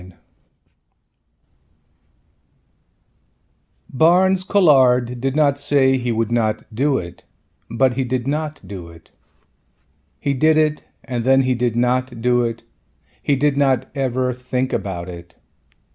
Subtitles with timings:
[0.01, 0.17] ADA
[3.87, 7.23] Barnes Colhard did not say he would not do it
[7.69, 9.11] but he did not do it.
[10.19, 12.63] He did it and then he did not do it,
[13.21, 15.35] he did not ever think about it.